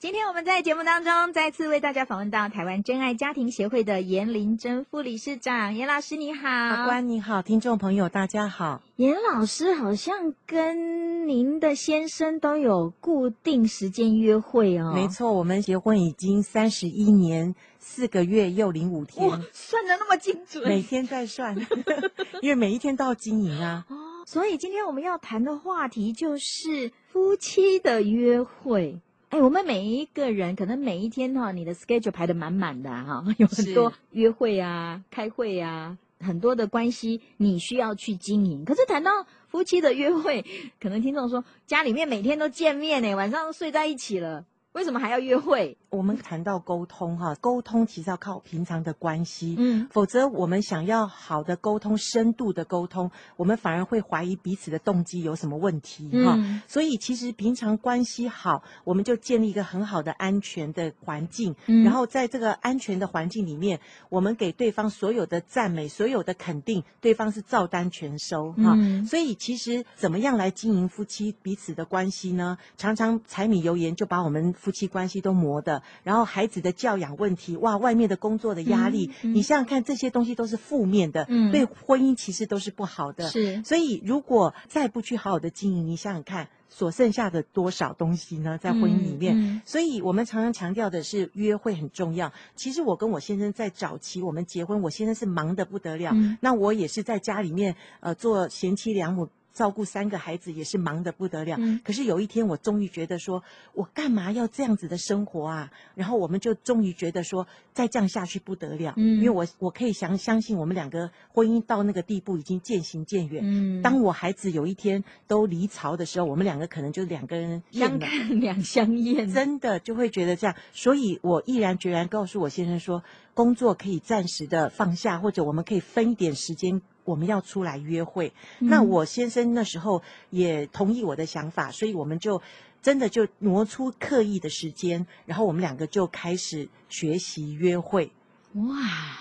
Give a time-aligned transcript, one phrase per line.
[0.00, 6.40] 今天我们在节目当中再次为大家访问到台湾真爱家庭协会的严玲珍副理事长，严老师你好。
[6.42, 8.80] 法官你好，听众朋友大家好。
[8.96, 14.94] 严老师好像跟您的先生都有固定时间约会哦。
[14.94, 19.28] 没错，我们结婚已经三十一年四个月又零五天。
[19.52, 21.54] 算的那么精准，每天在算，
[22.40, 23.84] 因为每一天都要经营啊。
[23.90, 28.98] 哦，所以今天我们要谈的话题就是夫妻的约会。
[29.30, 38.64] 哎，我们每一个人可能每一天哈，你的 schedule 排得满满的哈，有很多约会啊、开会啊，很多的关系你需要去经营。
[38.64, 39.12] 可是谈到
[39.46, 40.44] 夫妻的约会，
[40.80, 44.44] 可能听众说家里面每天都见面呢，晚上睡在一起了。
[44.72, 45.76] 为什么还要约会？
[45.90, 56.34] 我们谈到沟通哈，沟通其实要靠平常的关系，嗯，否则我们想要好的沟通、深度的沟通，我们反而会怀疑彼此的动机有什么问题哈。
[56.38, 68.74] 嗯，所以其实平常关系好，我们就建立一个很好的安全的环境，嗯，然后在这个安全的环境里面，我们给对方所有的赞美、所有的肯定，对方是照单全收哈。
[68.76, 72.56] 嗯，所以其实怎么样来经营夫妻彼此的关系呢？
[72.76, 83.28] 常常柴米油盐就把我们夫妻关系都磨的，然后孩子的教养问题，哇，外面的工作的压力，嗯嗯、你想想看，这些东西都是负面的，嗯，对婚姻其实都是不好的。
[83.30, 88.58] 是，所以如果再不去好好的经营，你想想看，所剩下的多少东西呢？
[88.58, 92.32] 在婚姻里面，嗯嗯、所以我们常常强调的是约会很重要。
[92.54, 99.28] 其实我跟我先生在早期我们结婚，我先生是忙得不得了，嗯、那我也是在家里面呃做贤妻良母。
[99.60, 103.42] 照顾三个孩子也是忙得不得了，嗯，可是有一天我终于觉得说，
[103.74, 105.70] 我干嘛要这样子的生活啊？
[105.94, 123.04] 然后我们就终于觉得说，再这样下去不得了，嗯，因为我我可以相相信我们两个婚姻到那个地步已经渐行渐远，嗯，当我孩子有一天都离巢的时候，我们两个可能就两个人相看两相厌，真的就会觉得这样，所以我毅然决然告诉我先生说，
[123.34, 126.80] 工作可以暂时的放下，或者我们可以分一点时间。
[127.04, 132.40] 我们要出来约会，嗯，那我先生那时候也同意我的想法，所以我们就
[132.82, 138.12] 真的就挪出刻意的时间，然后我们两个就开始学习约会。
[138.54, 138.76] 哇，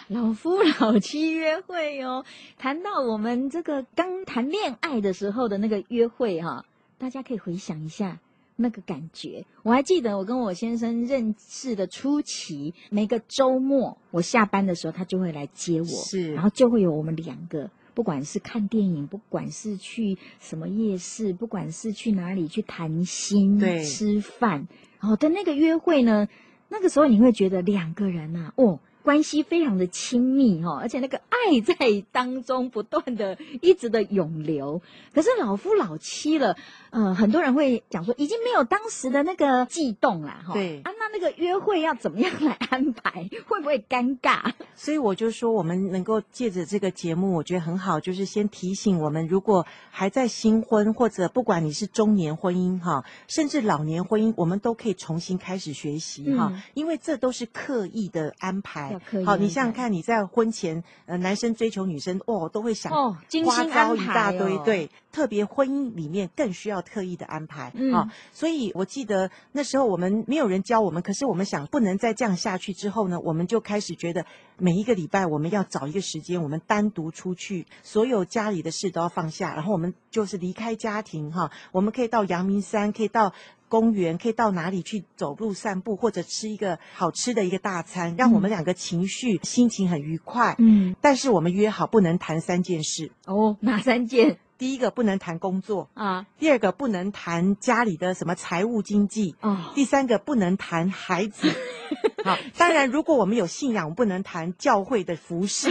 [0.07, 2.25] 老夫老妻约会哦！
[2.57, 6.65] 谈到我们这个刚谈恋爱的时候的那个约会哈，
[6.97, 8.19] 大家可以回想一下
[8.61, 9.45] 那个感觉。
[9.63, 17.71] 我还记得我跟我先生认识的初期，每个周末我下班的时候，他就会来接我，是，然后就会有我们两个。
[17.95, 24.67] 不管是看电影，不管是去什么夜市，不管是去哪里去谈心、吃饭，
[24.99, 26.27] 然后的那个约会呢，
[26.69, 28.79] 那个时候你会觉得两个人啊，哦。
[29.09, 31.73] 关系非常的亲密哈，而且那个爱在
[32.11, 34.83] 当中不断的一直的涌流。
[35.15, 36.55] 可是老夫老妻了，
[36.91, 40.53] 呃，很多人会讲说，已经没有当时的那个悸动了哈。
[40.53, 43.29] 对啊，那那个约会要怎么样来安排？
[43.47, 44.53] 会不会尴尬？
[44.75, 58.97] 所以我就说，我们能够借着这个节目，我觉得很好，就是先提醒我们，如果还在新婚，或者不管你是中年婚姻哈，甚至老年婚姻，我们都可以重新开始学习哈，嗯，因为这都是刻意的安排。
[59.25, 74.25] 好，你想想看，你在婚前，呃，男生追求女生，哦，都会想哦，花招一大堆，哦、对，特别婚姻里面更需要特意的安排，嗯，哦，所以我记得那时候我们没有人教我们，可是我们想不能再这样下去之后呢，我们就开始觉得
[74.57, 83.33] 每一个礼拜我们要找一个时间，我们单独出去，所有家里的事都要放下，然后我们就是离开家庭，哈，我们可以到阳明山，可以到。
[83.69, 90.55] 公园可以到哪里去走路散步，或者吃一个好吃的一个大餐，让我们两个情绪、嗯、心情很愉快。
[90.57, 94.39] 嗯，但是我们约好不能谈三件事哦，哪三件？
[94.59, 101.49] 第一个不能谈工作啊，第二个不能谈家里的什么财务经济啊，第三个不能谈孩子。
[102.23, 105.69] 好，当然如果我们有信仰，不能谈教会的服事，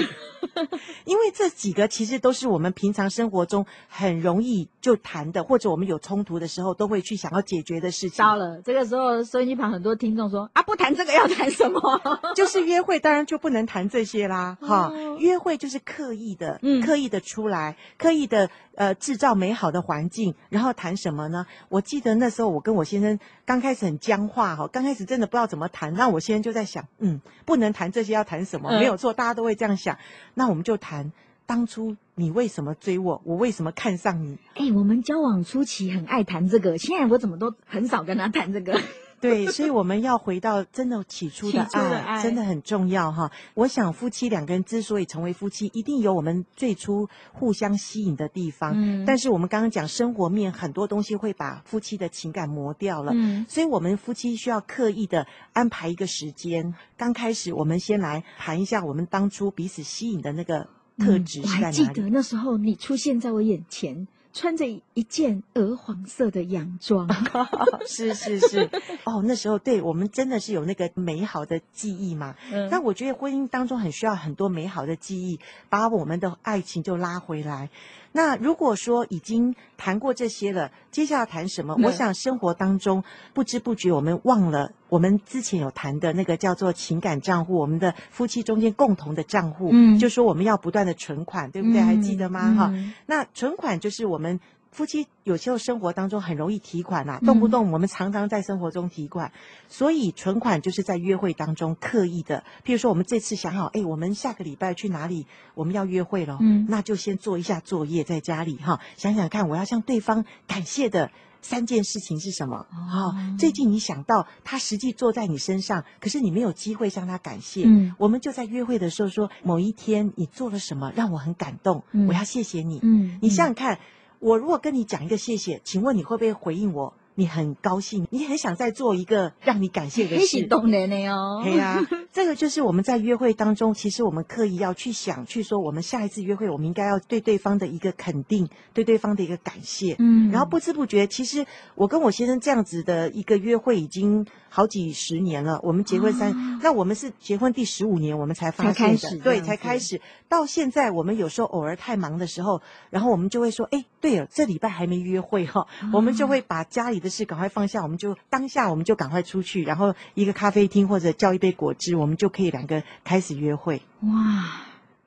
[1.04, 8.16] 因为这几个其实都是我们平常生活中很容易就谈的，或者我们有冲突的时候都会去想要解决的事情。
[8.16, 11.80] 糟了，这个时候收音机旁很多听众说啊，不谈这个要谈什么？
[12.34, 14.56] 就是约会，当然就不能谈这些啦。
[14.60, 18.50] 哈、哦，约会就是刻意的，嗯，刻意的出来，刻意的。
[18.78, 21.46] 呃，制造美好的环境，然后谈什么呢？
[21.68, 25.94] 我记得那时候我跟我先生刚开始很僵化哈，刚开始真的不知道怎么谈。
[25.94, 28.70] 那我先生就在想，嗯，不能谈这些，要谈什么？
[28.78, 29.98] 没有错，大家都会这样想。
[30.34, 31.10] 那我们就谈
[31.44, 34.38] 当初你为什么追我，我为什么看上你？
[34.54, 38.80] 哎，我们交往初期很爱谈这个，现在我怎么都很少跟他谈这个。
[39.20, 43.30] 对，所以我们要回到真的起初的爱，的爱真的很重要哈。
[43.54, 48.72] 我想夫妻两个人之所以成为夫妻，一定有我们最初互相吸引的地方。
[48.76, 53.12] 嗯，但是我们刚刚讲生活面很多东西会把夫妻的情感磨掉了。
[53.14, 56.74] 嗯，所以我们夫妻需要刻意的安排一个时间。
[56.96, 60.68] 刚开始，我们先来谈一下我们当初彼此吸引的那个
[60.98, 61.76] 特质是在哪里？
[61.76, 64.06] 嗯，我还记得那时候你出现在我眼前。
[64.32, 67.08] 穿着一件鹅黄色的洋装，
[67.86, 68.70] 是是是，
[69.04, 72.34] 哦，那时候对我们真的是有那个美好的记忆嘛。
[72.52, 77.70] 嗯，但我觉得婚姻当中很需要很多美好的记忆，把我们的爱情就拉回来。
[78.12, 81.76] 那如果说已经谈过这些了，接下来谈什么？
[81.82, 91.80] 我想生活当中不知不觉我们忘了我们之前有谈的那个叫做情感账户，我们的夫妻中间共同的账户，嗯，就说我们要不断的存款，对不对？
[91.82, 92.54] 还记得吗？
[92.54, 92.74] 哈，
[93.06, 94.40] 那存款就是我们。
[94.78, 99.38] 夫妻有时候生活当中很容易提款呐，动不动我们常常在生活中提款，嗯、
[99.68, 102.44] 所以存款就是在约会当中刻意的。
[102.64, 105.26] 譬如说，我们这次想好，哎，我们下个礼拜去哪里？
[105.56, 111.10] 我们要约会了，嗯，那就先做一下作业，在家里哈，想想看，我要向对方感谢的
[111.42, 112.64] 三件事情是什么？
[112.70, 117.64] 哦，最近你想到他实际坐在你身上，可是你没有机会向他感谢。
[117.66, 122.78] 嗯，我们就在约会的时候说，某一天你做了什么让我很感动，嗯、我要谢谢你。
[122.84, 123.80] 嗯，你想想看。
[124.20, 126.94] 我如果跟你讲一个谢谢，请问你会不会回应我？
[127.18, 130.46] 你很高兴，你很想再做一个让你感谢的事。
[130.46, 131.42] 动人的哦。
[131.42, 139.96] 对呀，这个就是我们在约会当中，其实我们刻意要去想，去说我们下一次约会，我们应该要对对方的一个肯定，对对方的一个感谢。
[139.98, 140.30] 嗯。
[140.30, 141.44] 然后不知不觉，其实
[141.74, 145.58] 我跟我先生这样子的一个约会已经好几十年了。
[145.64, 149.18] 我们结婚三，哦、那我们是结婚第十五年，我们才发现的。
[149.24, 150.00] 对，才开始。
[150.28, 157.07] 到现在，我们有时候偶尔太忙的时候，然后我们就会说，哎，对了，这礼拜还没约会哈、我们就会把家里的。
[157.08, 163.82] 是赶快放下，我们就当下我们就赶快出去，然后一个咖啡厅或者叫一杯果汁，我们就可以两个开始约会。
[164.02, 164.62] 哇，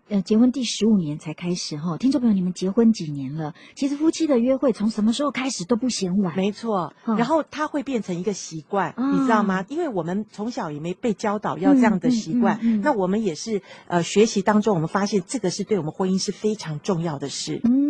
[0.09, 3.53] 呃，结婚第十五年才开始哈，听众朋友，你们结婚几年了？
[3.75, 6.35] 其实夫妻的约会从什么时候开始都不嫌晚。
[6.35, 9.65] 没错，然后它会变成一个习惯，哦、你知道吗？
[9.69, 17.61] 因为我们从小也没被教导要这样的习惯，嗯那我们也是呃学习当中，我们发现这个是对我们婚姻是非常重要的事。
[17.63, 17.80] 嗯。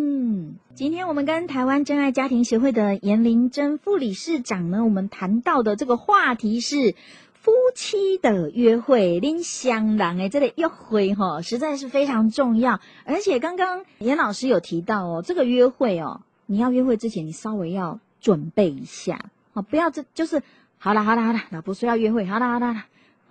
[0.74, 6.96] 今天我们跟台湾真爱家庭协会的颜玲珍副理事长呢，我们谈到的这个话题是
[7.34, 12.80] 夫妻的约会，拎香囊哎，这里约会哈，实在是非常重要。
[13.06, 20.42] 而且刚刚颜老师有提到哦，这个约会哦，你要约会之前，你稍微要准备一下哦，不要这就是
[20.78, 22.86] 好了好了好了，老婆说要约会，好了好了好了。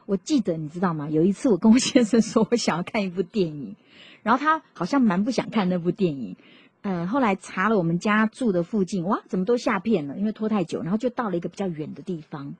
[0.07, 1.09] 我记得你知道吗？
[1.09, 3.77] 有一次我跟我先生说我想要看一部电影，
[4.23, 6.37] 然后他好像蛮不想看那部电影。
[6.83, 10.17] 嗯，后来查了我们家住的附近，哇，怎么都下片了？
[10.17, 12.55] 因为拖太久，然后就到了一个比较远的地方，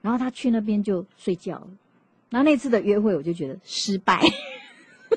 [0.00, 1.66] 然后他去那边就睡觉了。
[2.30, 4.20] 然后那次的约会，我就觉得失败。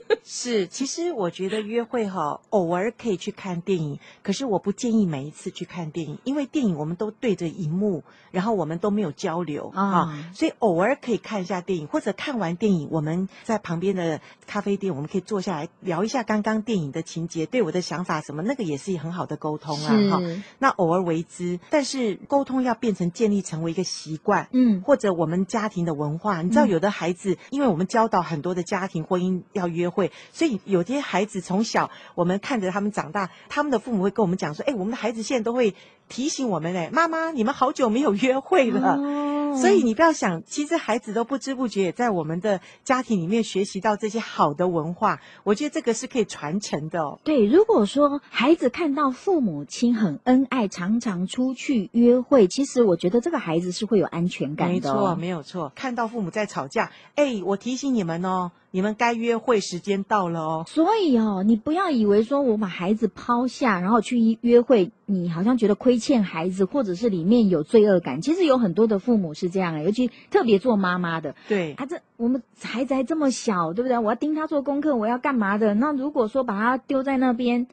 [0.24, 19.88] 是，其实我觉得约会哈，偶尔可以去看电影，可是我不建议每一次去看电影，因为电影我们都对着荧幕，然后我们都没有交流啊，所以偶尔可以看一下电影，或者看完电影，我们在旁边的咖啡店，我们可以坐下来聊一下刚刚电影的情节，对我的想法什么，那个也是很好的沟通啊。
[20.10, 29.97] 哈是，那偶尔为之，但是沟通要变成建立成为一个习惯，嗯，或者我们家庭的文化，你知道，有的孩子，嗯、因为我们教导很多的家庭婚姻要约会。
[29.98, 30.12] 会。
[30.32, 35.74] 所以有些孩子从小，我们看着他们长大，他们的父母会跟我们讲说：“哎，我们的孩子现在都会
[36.08, 39.24] 提醒我们，哎，妈妈，你们好久没有约会了。”哦
[39.58, 45.20] 所以你不要想，其实孩子都不知不觉也在我们的家庭里面学习到这些好的文化。
[45.44, 47.20] 我觉得这个是可以传承的哦。
[47.24, 54.94] 对，如果说孩子看到父母亲很恩爱，常常出去约会，其实我觉得这个孩子是会有安全感的哦。
[54.94, 55.72] 没错，没有错。
[55.74, 60.66] 看到父母在吵架，哎，我提醒你们哦，你们该约会时间到了哦。
[60.70, 68.22] 所以哦，你不要以为说我把孩子抛下，然后去约会，你好像觉得亏欠孩子，或者是里面有罪恶感。
[68.22, 69.48] 其实有很多的父母是。
[69.48, 73.98] 这样啊，尤其特别做妈妈的，对，啊这我们孩子还这么小，对不对？
[73.98, 75.74] 我要盯他做功课，我要干嘛的？
[75.74, 77.66] 那如果说把他丢在那边，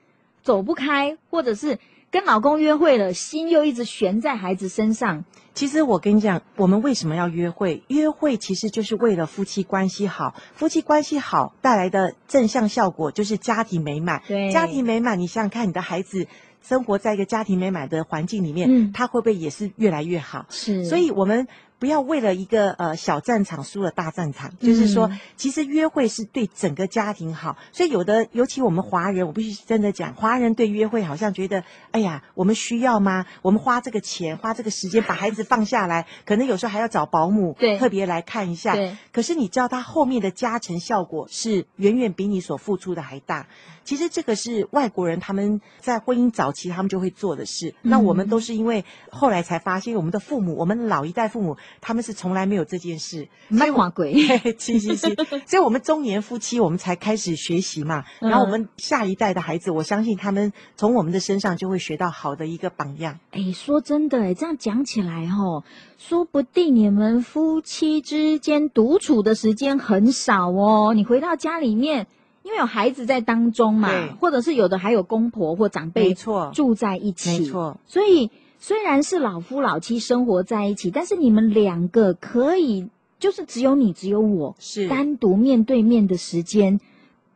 [0.44, 1.80] 走不开，或者是
[2.12, 5.24] 跟老公约会了，心又一直悬在孩子身上。
[5.52, 7.82] 其实我跟你讲，我们为什么要约会？
[7.88, 14.22] 约会其实就是为了夫妻关系好，夫妻关系好带来的正向效果就是家庭美满。
[14.28, 16.28] 对，家庭美满，你想想看，你的孩子。
[16.66, 20.46] 生活在一个家庭美满的环境里面，嗯，他会不会也是越来越好？
[20.48, 21.46] 是，所以我们。
[21.84, 24.50] 不要为了一个呃小战场输了大战场。
[24.60, 27.58] 嗯、就是说，其实约会是对整个家庭好。
[27.72, 33.26] 所以有的，尤其我们华人，我必须真的讲，华人对约会好像觉得，哎呀，我们需要吗？
[33.42, 38.74] 我们花这个钱，花这个时间把孩子放下来，可能有时候还要找保姆，对，特别来看一下。
[38.74, 38.96] 对。
[39.12, 43.46] 可是你知道，他后面的加成效果是远远比你所付出的还大。
[43.84, 47.74] 其实这个是外国人他们在婚姻早期他们就会做的事。
[47.82, 53.28] 嗯、那我们都是因为后来才发现，我们的父母，我们老一代父母他们是从来没有这件事。
[53.48, 54.14] 卖花鬼，
[54.58, 55.14] 是是是。
[55.46, 58.04] 所以我们中年夫妻，我们才开始学习嘛。
[58.20, 63.18] 然后我们下一代的孩子，我相信他们从我们的身上就会学到好的一个榜样。
[63.30, 65.64] 哎，说真的，哎，这样讲起来吼，
[65.98, 70.94] 说不定你们夫妻之间独处的时间很少哦。
[70.94, 72.06] 你回到家里面。
[72.44, 73.88] 因为有孩子在当中嘛，
[74.20, 77.80] 或者是有的还有公婆或长辈，没错，住在一起，没错。
[77.86, 78.30] 所以
[78.66, 86.80] 虽然是老夫老妻生活在一起，但是你们两个可以就是只有你只有我，是单独面对面的时间，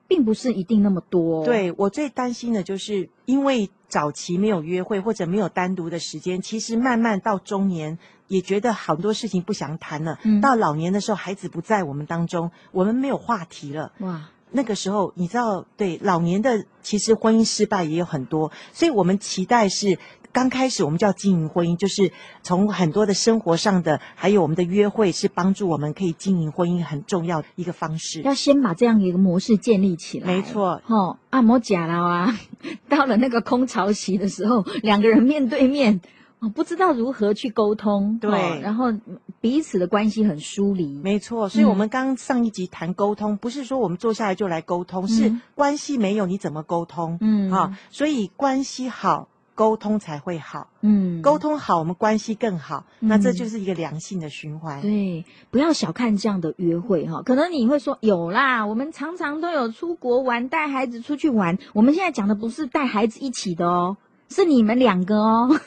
[0.06, 1.44] 并不是一定那么多。
[1.44, 10.18] 对，我最担心的就是，因为早期没有约会或者没有单独的时间，其实慢慢到中年也觉得很多事情不想谈了。
[10.22, 13.92] 嗯，到老年的时候，孩子不在我们当中，我们没有话题了。
[13.98, 14.30] 哇。
[14.50, 19.98] 那个时候，你知道，对老年的其实婚姻失败也有很多，所以我们期待是
[20.32, 28.22] 刚开始我们就要经营婚姻，就是从很多的生活上的，还有我们的约会，是帮助我们可以经营婚姻很重要的一个方式。
[28.22, 30.26] 要先把这样一个模式建立起来。
[30.26, 32.38] 没错，哦，按摩假了啊，
[32.88, 36.00] 到了那个空巢期的时候，两个人面对面。
[36.40, 38.92] 哦，不知道如何去沟通，对，哦，然后
[39.40, 41.48] 彼此的关系很疏离，没错。
[41.48, 47.18] 所以，我们刚上一集谈沟通，嗯，不是说我们坐下来就来沟通，嗯，是关系没有你怎么沟通？
[47.20, 49.26] 嗯，啊，哦，所以关系好，
[49.58, 50.68] 沟通才会好。
[50.82, 54.80] 嗯，沟通好，我们关系更好，嗯，那这就是一个良性的循环。
[54.80, 61.58] 对，不要小看这样的约会哈，可能你会说有啦，我们常常都有出国玩，带孩子出去玩。
[61.72, 63.96] 我们现在讲的不是带孩子一起的哦。
[64.28, 65.60] 是你们两个哦，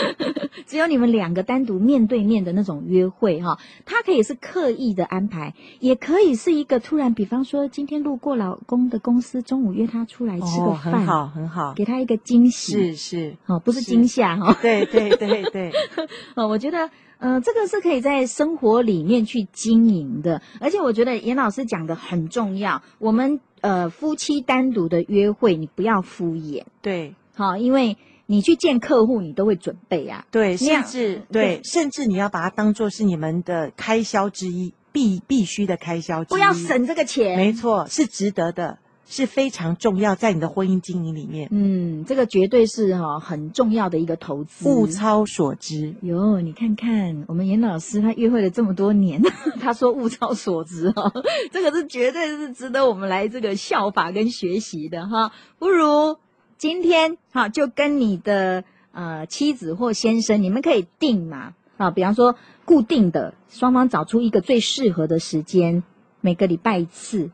[0.66, 13.36] 只有你们两个单独面对面的那种约会哈，他可以是刻意的安排，也可以是一个突然，比方说今天路过老公的公司，中午约他出来吃个饭，哦，很好很好，给他一个惊喜，是是。
[13.46, 15.72] 哦，不是惊吓 哈，对对对对，
[16.36, 27.14] 哦，我觉得呃，这个是可以在生活里面去经营的，而且我觉得严老师讲的很重要，我们呃夫妻单独的约会，你不要敷衍，对。
[27.34, 30.24] 好，因为你去见客户，你都会准备啊。
[30.30, 36.36] 对，甚至对，对，甚至你要把它当做是你们的开销之一，必必须的开销之一。
[36.36, 37.36] 不要省这个钱。
[37.36, 41.48] 没错，是值得的，是非常重要，在你的婚姻经营里面。
[41.50, 44.68] 嗯，这个绝对是哈很重要的一个投资。
[44.68, 45.94] 物超所值。
[46.02, 49.20] 哟，你看看我们严老师，他约会了这么多年，
[49.60, 51.12] 他说物超所值哈，
[51.52, 56.16] 这个是绝对是值得我们来这个效法跟学习的哈，不如。
[56.56, 65.82] 今天哈，就跟你的呃妻子或先生，你们可以定嘛啊，比方说固定的，双方找出一个最适合的时间，
[66.20, 67.30] 每个礼拜一次。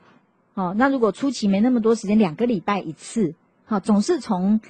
[0.54, 3.34] 哦，那如果初期没那么多时间，两个礼拜一次。
[3.64, 4.60] 好，总是从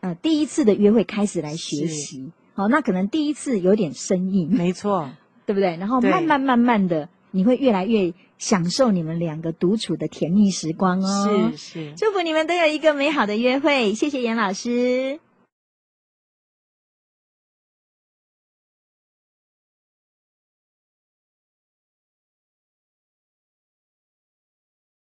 [0.00, 2.32] 呃第一次的约会开始来学习。
[2.54, 5.10] 好，那可能第一次有点生硬，没错，
[5.46, 5.76] 对不对？
[5.76, 7.08] 然后慢慢慢慢的。
[7.30, 11.52] 你会越来越享受你们两个独处的甜蜜时光哦。
[11.52, 13.94] 是是，祝福你们都有一个美好的约会。
[13.94, 15.20] 谢谢严老师。